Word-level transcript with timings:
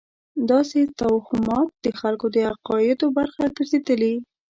داسې 0.51 0.79
توهمات 0.99 1.69
د 1.83 1.87
خلکو 1.99 2.25
د 2.35 2.37
عقایدو 2.51 3.07
برخه 3.17 3.43
ګرځېدلې. 3.57 4.13